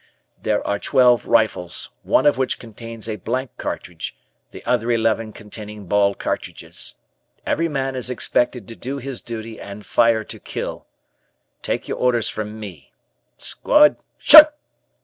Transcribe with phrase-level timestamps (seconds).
[0.41, 4.17] "There are twelve rifles, one of which contains a blank cartridge,
[4.49, 6.95] the other eleven containing ball cartridges.
[7.45, 10.87] Every man is expected to do his duty and fire to kill.
[11.61, 12.91] Take your orders from me.
[13.37, 14.47] Squad 'Shun!"